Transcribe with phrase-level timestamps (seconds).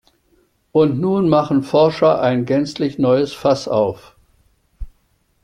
[0.71, 4.15] Und nun machen Forscher ein gänzlich neues Fass auf.